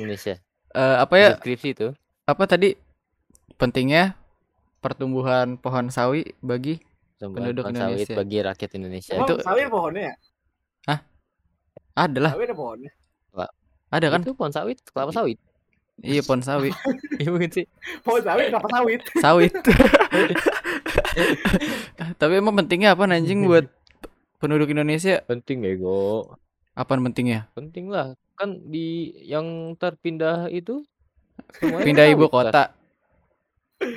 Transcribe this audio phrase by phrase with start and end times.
[0.00, 0.34] Indonesia.
[0.70, 1.28] Eh, apa ya?
[1.36, 1.88] Deskripsi itu.
[2.24, 2.74] Apa tadi
[3.60, 4.16] pentingnya
[4.80, 6.80] pertumbuhan pohon sawi bagi
[7.20, 8.16] Tumbuhan Penduduk pohon sawit Indonesia.
[8.16, 9.12] bagi rakyat Indonesia.
[9.12, 10.14] Emang itu sawi pohonnya ya?
[11.90, 12.90] ada lah, Sawi ada pohonnya.
[13.90, 14.20] ada kan?
[14.24, 15.36] Itu pohon sawit, kelapa sawit.
[16.00, 16.72] Iya pohon sawi,
[17.20, 17.66] Iya bukan sih.
[18.00, 19.00] Pohon sawi kenapa sawit?
[19.24, 19.52] sawit.
[22.20, 23.68] Tapi emang pentingnya apa anjing buat
[24.40, 25.20] penduduk Indonesia?
[25.28, 26.24] Penting bego.
[26.72, 27.52] Apaan pentingnya?
[27.52, 28.16] Penting lah.
[28.40, 30.80] Kan di yang terpindah itu
[31.60, 32.44] semuanya Pindah ibu sawit kan?
[32.48, 32.62] kota.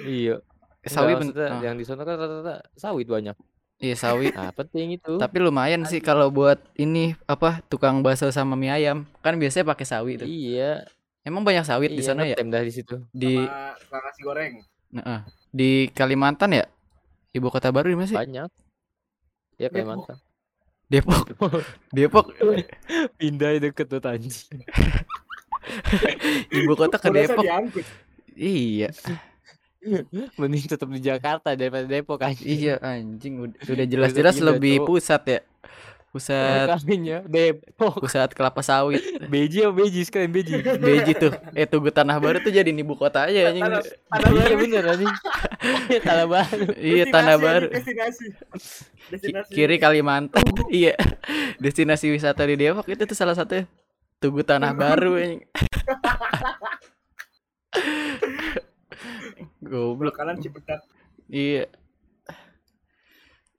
[0.03, 0.35] Iya.
[0.83, 3.35] Sawi Enggak, pen- maksudnya ah, yang di sana kan rata-rata sawit banyak.
[3.79, 4.27] Iya sawi.
[4.35, 5.13] Nah, penting itu.
[5.15, 9.07] Tapi lumayan sih kalau buat ini apa tukang bakso sama mie ayam.
[9.23, 10.27] Kan biasanya pakai sawi tuh.
[10.27, 10.83] Iya,
[11.23, 12.35] Emang banyak sawit di iya sana ya?
[12.35, 12.99] dah di situ.
[13.15, 13.39] Di
[13.87, 14.53] Sama nasi goreng.
[14.91, 15.21] Nah, ah.
[15.55, 16.65] di Kalimantan ya?
[17.31, 18.19] Ibu kota baru di mana sih?
[18.19, 18.49] Banyak.
[19.55, 20.03] Ya Depok.
[20.03, 20.17] Kalimantan.
[20.85, 21.25] Depok.
[21.89, 22.25] Depok.
[23.15, 24.33] Pindah deket tuh anjing.
[26.53, 27.43] Ibu kota ke Depok.
[28.33, 28.89] Iya.
[30.35, 32.45] Mending tetap di Jakarta daripada Depok anjing.
[32.45, 34.85] Iya anjing ud- udah jelas-jelas lebih Cok.
[34.87, 35.39] pusat ya.
[36.13, 37.93] Pusat Makanya Depok.
[37.99, 39.01] pusat kelapa sawit.
[39.25, 40.61] Beji apa Beji sekalian Beji.
[40.61, 41.33] Beji tuh.
[41.51, 43.63] Eh Tugu Tanah Baru tuh jadi ibu kota aja anjing.
[43.65, 44.55] Tanah, tanah Iya baru.
[44.61, 45.13] bener anjing.
[45.99, 46.63] Tanah baru.
[46.77, 47.65] Iya Tanah Baru.
[47.67, 48.25] Destinasi.
[49.11, 49.51] Destinasi.
[49.51, 50.43] Kiri Kalimantan.
[50.71, 50.95] iya.
[51.59, 53.63] Destinasi wisata di Depok itu tuh salah satu
[54.19, 55.19] Tugu Tanah Baru.
[59.63, 60.15] Goblok.
[60.15, 60.83] Kanan Cipedak.
[61.27, 61.67] Iya.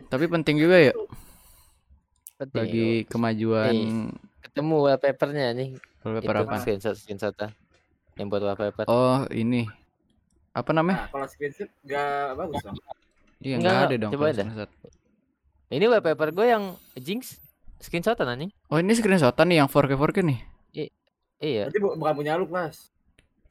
[0.09, 0.95] Tapi penting juga ya
[2.39, 2.55] Penting.
[2.55, 3.75] bagi kemajuan
[4.45, 5.75] Ketemu wallpapernya nih.
[6.07, 6.61] wallpaper apa?
[6.63, 7.35] Screenshot screenshot
[8.15, 8.87] yang buat wallpaper.
[8.87, 9.67] Oh, ini.
[10.55, 11.09] Apa namanya?
[11.09, 12.77] Nah, kalau screenshot nggak bagus dong.
[13.43, 14.13] Iya, Enggak, enggak ada dong.
[14.15, 14.45] Coba ada.
[15.73, 17.41] Ini wallpaper gue yang Jinx
[17.81, 18.51] screenshotan anjing.
[18.69, 20.41] Oh, ini screenshotan nih yang 4K 4K nih.
[21.43, 21.69] Iya.
[21.69, 22.89] Berarti bu- bukan punya lu, Mas.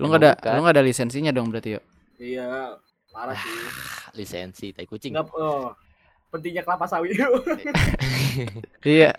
[0.02, 0.50] Lu enggak ada Bukan.
[0.50, 1.81] lu enggak ada lisensinya dong berarti ya?
[2.17, 2.47] Iya,
[3.14, 3.53] parah sih.
[4.17, 5.14] Lisensi tai kucing.
[5.14, 5.70] Nggak, oh,
[6.33, 7.14] pentingnya kelapa sawit.
[8.88, 9.14] iya.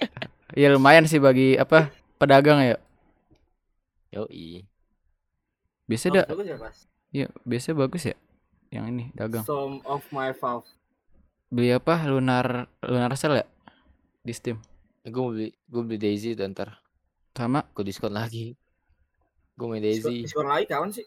[0.54, 1.94] Iya lumayan sih bagi apa?
[2.18, 2.76] Pedagang ya.
[5.84, 6.78] Biasa ada Bagus ya, Mas.
[7.12, 8.16] iya, biasa bagus ya.
[8.72, 9.44] Yang ini dagang.
[9.44, 10.66] Some of my valve.
[11.54, 12.02] Beli apa?
[12.10, 13.46] Lunar Lunar Cell ya?
[14.26, 14.58] Di Steam.
[15.06, 16.82] Gue mau beli gue beli Daisy dan ntar
[17.30, 18.58] Sama gue diskon lagi.
[19.54, 20.26] Gue main Daisy.
[20.26, 21.06] diskon lagi kawan sih?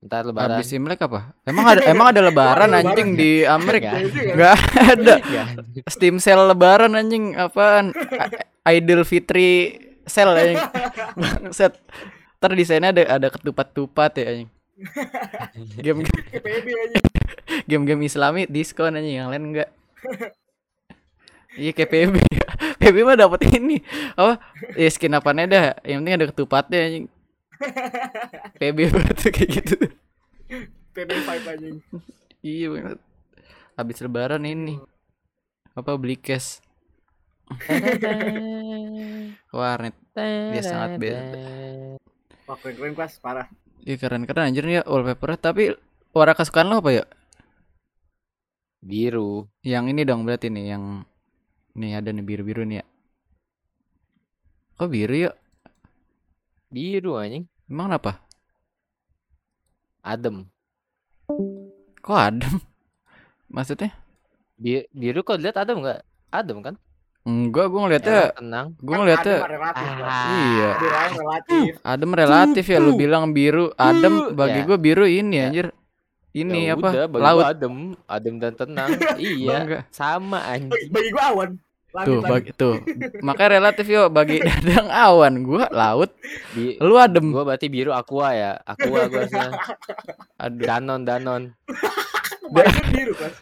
[0.00, 0.56] Ntar lebaran.
[0.56, 1.36] habis Imlek apa?
[1.44, 4.00] Emang ada emang ada lebaran anjing di Amerika?
[4.00, 4.56] Enggak
[4.96, 5.14] ada.
[5.84, 7.92] Steam sale lebaran anjing apaan?
[8.64, 9.76] Idul Fitri
[10.08, 10.60] sale anjing.
[11.20, 11.76] Bangsat.
[12.40, 14.48] Ntar desainnya ada ada ketupat-tupat ya anjing.
[15.84, 16.98] Game PB aja.
[17.64, 19.70] Game-game Islami diskon anjing yang lain enggak.
[21.56, 22.14] Iya kayak PB.
[22.80, 23.80] PB mah dapat ini.
[24.14, 24.38] Apa?
[24.76, 25.66] Ya skin apanya dah.
[25.82, 27.06] Yang penting ada ketupatnya anjing.
[28.60, 29.76] PB banget tuh kayak gitu.
[30.92, 31.68] PB 5 aja.
[32.44, 32.98] Iya banget.
[33.76, 34.76] Habis lebaran ini.
[35.76, 36.60] Apa beli cash
[39.56, 39.94] warnet.
[40.16, 41.20] Dia sangat beda.
[42.46, 43.50] Wah, keren-keren kelas, parah.
[43.86, 45.70] Iya keren-keren anjir nih ya wallpaper tapi
[46.10, 47.04] warna kesukaan lo apa ya?
[48.80, 49.48] Biru.
[49.64, 50.84] Yang ini dong berarti nih yang
[51.76, 52.86] nih ada nih biru-biru nih ya.
[54.76, 55.32] Kok biru ya?
[56.68, 57.44] Biru anjing.
[57.66, 58.20] Emang kenapa?
[60.04, 60.46] Adem.
[62.00, 62.54] Kok adem?
[63.54, 63.90] Maksudnya?
[64.56, 66.00] Bi- biru kok lihat adem nggak?
[66.30, 66.74] Adem kan?
[67.26, 68.66] Enggak, gue ngeliatnya, Enak, tenang.
[68.78, 70.18] gue Kan ngeliatnya adem relatif, Mas.
[70.30, 70.70] iya.
[70.78, 71.70] Adem relatif.
[71.82, 74.66] Adem relatif ya, lu Uh, bilang biru, adem bagi Ya.
[74.70, 75.50] gue biru ini Ya.
[75.50, 75.66] anjir.
[76.36, 76.88] Ini Ya apa?
[76.90, 77.38] udah, bagi Laut.
[77.38, 77.74] gua adem,
[78.06, 78.90] adem dan tenang.
[79.18, 79.82] iya, Enggak.
[79.88, 80.90] sama anjing.
[80.90, 81.50] bagi gua awan.
[81.88, 82.28] Langit, Tuh, langit.
[82.28, 82.74] bagi tuh.
[83.22, 86.12] Makanya relatif yo bagi dadang awan, gua laut,
[86.52, 87.32] Bi- lu adem.
[87.32, 88.52] gua berarti biru aqua ya.
[88.60, 89.54] Aqua gua sekarang.
[90.36, 90.60] Aduh.
[90.62, 91.42] Danon, danon.
[92.92, 93.34] Biru, Mas.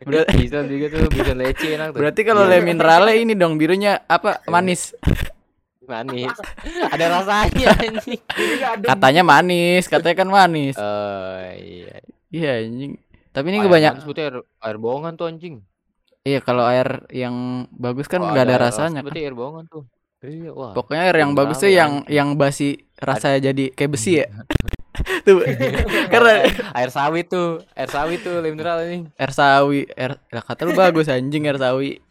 [0.00, 2.00] Ber- Bisa juga tuh, bisa lece enak tuh.
[2.00, 2.64] berarti kalau le Iya.
[2.64, 4.40] mineralnya ini dong birunya apa?
[4.46, 4.94] Manis.
[5.84, 6.32] manis.
[6.86, 8.20] Ada rasanya anjing.
[8.82, 10.76] Katanya manis, katanya kan manis.
[10.76, 11.98] Oh iya.
[12.28, 12.92] Iya anjing.
[13.32, 15.54] Tapi ini Air kebanyak manis berarti air, air bohongan tuh anjing.
[16.26, 19.04] Iya, kalau air yang bagus kan nggak ada air rasanya kan.
[19.08, 19.84] Berarti air bohongan tuh.
[20.18, 20.72] Iya, wah.
[20.74, 24.26] Pokoknya air yang bagus tuh ya, yang yang basi rasanya jadi kayak besi ya.
[25.28, 25.40] tuh.
[26.12, 26.32] Karena
[26.74, 29.06] air sawit tuh, air sawit tuh mineral ini.
[29.14, 32.02] air sawi, air lah kata lu bagus anjing air sawi.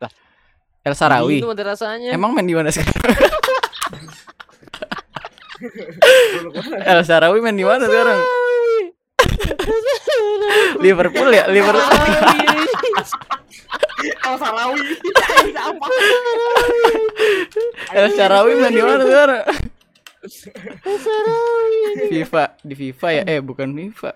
[0.00, 0.12] Lah.
[0.86, 1.42] Air sarawi.
[1.42, 2.14] Itu ada rasanya.
[2.14, 3.18] Emang main di mana sekarang?
[6.90, 8.18] El Sarawi main di mana sekarang?
[10.80, 11.82] Liverpool ya, Liverpool.
[14.26, 14.82] Al Sarawi.
[17.94, 19.42] El Sarawi main di mana sekarang?
[22.10, 24.10] FIFA di FIFA ya eh bukan FIFA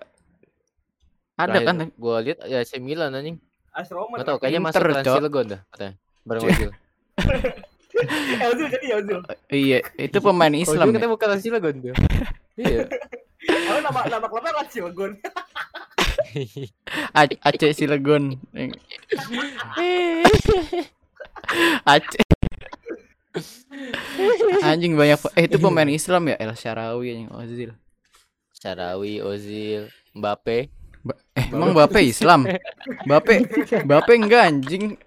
[1.37, 3.37] ada Terakhir kan Gua lihat ya AC Milan anjing.
[3.77, 4.17] AS Roma.
[4.25, 5.17] Tahu kayaknya masuk Inter, Trans Cok.
[5.21, 5.95] Cilegon dah katanya.
[6.25, 6.43] Bareng.
[6.49, 6.71] Ozil.
[7.97, 9.25] Eh, Ozil jadi ya Ozil.
[9.49, 11.09] iya itu pemain Islam Ozil ya?
[11.09, 11.95] bukan Trans Cilegon tuh.
[12.61, 12.89] Iya.
[13.47, 15.13] Oh, nama nama klubnya kan Cilegon.
[17.47, 18.25] Aceh Cilegon
[21.87, 22.25] Aceh.
[24.65, 26.37] Anjing banyak eh itu pemain Islam ya?
[26.41, 27.71] El Sharawi anjing Ozil.
[28.57, 30.73] Syarawi, Ozil, Mbappe.
[31.07, 32.49] Ba- eh emang Bape Islam?
[33.07, 33.47] Bape
[33.87, 34.99] Bape enggak anjing?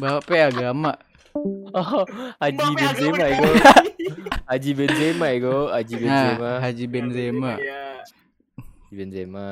[0.00, 0.96] Bape agama
[1.34, 2.06] Oh,
[2.38, 3.50] Haji Mbappe Benzema agama ya go.
[4.46, 5.56] Haji Benzema ya go.
[5.68, 6.46] Haji Benzema.
[6.46, 7.82] nah Haji Benzema Iya.
[8.54, 9.46] Haji Benzema.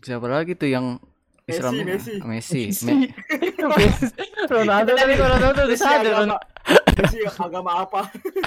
[0.00, 0.96] siapa lagi tuh yang
[1.44, 1.72] Messi, Islam
[2.24, 2.62] Messi.
[2.68, 3.12] Messi Me-
[4.52, 6.12] Ronaldo tapi Ronaldo tuh udah Messi sadar.
[6.14, 6.36] agama.
[6.96, 8.00] Messi agama apa?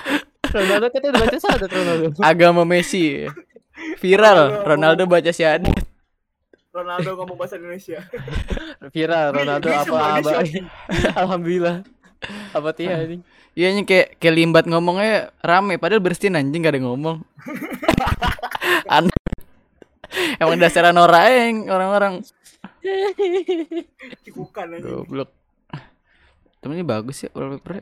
[0.57, 2.07] Ronaldo katanya udah baca sadar Ronaldo.
[2.21, 3.25] agama Messi
[3.97, 5.77] viral Ronaldo baca syahadat
[6.71, 7.99] Ronaldo ngomong bahasa Indonesia.
[8.89, 10.31] Viral Ronaldo apa apa.
[11.21, 11.83] Alhamdulillah.
[12.51, 13.17] Apa tiha ini?
[13.51, 17.19] Iya anjing kayak kayak limbat ngomongnya rame padahal bersihin anjing gak ada ngomong.
[18.95, 19.11] Aneh.
[20.37, 22.21] Emang dasar Nora yang orang-orang
[24.23, 24.83] Cikukan aja.
[24.83, 25.29] goblok.
[26.59, 27.81] Temennya bagus ya wallpaper.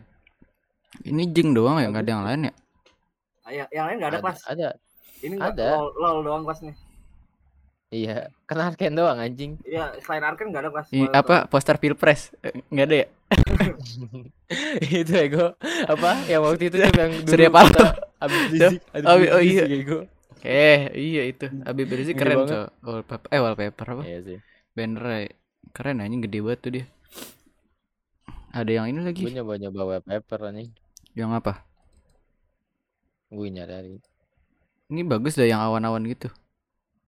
[1.01, 2.53] Ini jing doang ya nggak ada yang lain ya.
[3.43, 4.39] Ah, Yang, yang lain nggak ada Ada, kelas.
[4.45, 4.69] ada.
[5.19, 5.67] Ini ada.
[5.75, 6.73] lol, lol doang kelasnya.
[7.89, 9.57] Iya, kan Arken doang anjing.
[9.65, 10.87] Iya, selain Arken nggak ada kelas.
[10.93, 13.07] Ini apa poster pilpres Eh, nggak ada ya?
[15.01, 15.53] itu ego
[15.85, 17.89] apa yang waktu itu tuh yang dulu Surya Paloh.
[18.21, 19.63] Habib Rizik Habib Oh, oh, iya.
[19.65, 19.99] ego
[20.45, 21.45] Eh iya itu.
[21.65, 22.69] Habib Rizik keren tuh.
[22.85, 24.03] Wallpaper eh wallpaper apa?
[24.05, 24.37] iya sih
[24.77, 25.29] Banner
[25.73, 26.85] keren anjing gede banget tuh dia.
[28.49, 29.21] Ada yang ini lagi.
[29.25, 30.69] gue nyoba nyoba wallpaper anjing
[31.17, 31.53] Yang apa?
[33.29, 33.97] gue nyari
[34.89, 36.29] Ini bagus dah yang awan-awan gitu.